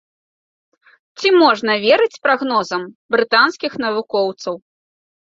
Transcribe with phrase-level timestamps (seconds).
[1.17, 2.81] Ці можна верыць прагнозам
[3.17, 4.57] брытанскіх навукоўцаў?